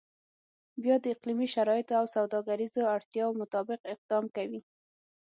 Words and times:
بیا 0.83 0.95
د 1.01 1.05
اقلیمي 1.15 1.47
شرایطو 1.55 1.93
او 1.99 2.05
سوداګریزو 2.15 2.81
اړتیاو 2.95 3.37
مطابق 3.41 3.79
اقدام 3.93 4.25
کوي. 4.35 4.61